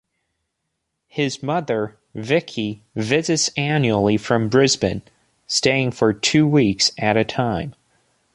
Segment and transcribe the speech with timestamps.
[1.09, 5.03] His mother, Vicki, visits annually from Brisbane,
[5.45, 7.75] staying for two weeks at a time.